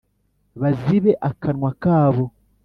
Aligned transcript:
bazibe 0.61 1.11
akanwa 1.29 1.71
kabo 1.83 2.23